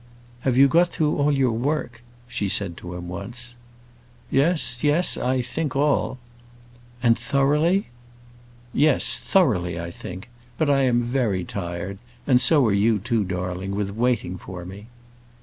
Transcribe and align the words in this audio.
"Have 0.39 0.57
you 0.57 0.67
got 0.67 0.87
through 0.87 1.15
all 1.17 1.31
your 1.31 1.51
work?" 1.51 2.01
she 2.27 2.49
said 2.49 2.75
to 2.77 2.95
him 2.95 3.07
once. 3.07 3.55
"Yes, 4.31 4.83
yes; 4.83 5.15
I 5.15 5.43
think 5.43 5.75
all." 5.75 6.17
"And 7.03 7.15
thoroughly?" 7.19 7.89
"Yes; 8.73 9.19
thoroughly, 9.19 9.79
I 9.79 9.91
think. 9.91 10.27
But 10.57 10.71
I 10.71 10.81
am 10.85 11.03
very 11.03 11.43
tired, 11.43 11.99
and 12.25 12.41
so 12.41 12.65
are 12.65 12.73
you 12.73 12.97
too, 12.97 13.23
darling, 13.23 13.75
with 13.75 13.91
waiting 13.91 14.39
for 14.39 14.65
me." 14.65 14.87